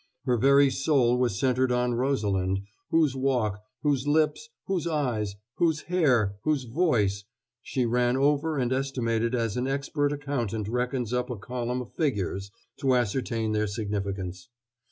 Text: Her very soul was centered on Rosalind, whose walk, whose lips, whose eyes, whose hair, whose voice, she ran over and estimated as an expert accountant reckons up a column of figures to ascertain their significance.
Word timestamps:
Her 0.25 0.35
very 0.37 0.71
soul 0.71 1.19
was 1.19 1.39
centered 1.39 1.71
on 1.71 1.93
Rosalind, 1.93 2.61
whose 2.89 3.15
walk, 3.15 3.61
whose 3.83 4.07
lips, 4.07 4.49
whose 4.65 4.87
eyes, 4.87 5.35
whose 5.57 5.81
hair, 5.81 6.37
whose 6.43 6.63
voice, 6.63 7.23
she 7.61 7.85
ran 7.85 8.17
over 8.17 8.57
and 8.57 8.73
estimated 8.73 9.35
as 9.35 9.57
an 9.57 9.67
expert 9.67 10.11
accountant 10.11 10.67
reckons 10.67 11.13
up 11.13 11.29
a 11.29 11.37
column 11.37 11.81
of 11.81 11.93
figures 11.93 12.49
to 12.77 12.95
ascertain 12.95 13.51
their 13.51 13.67
significance. 13.67 14.49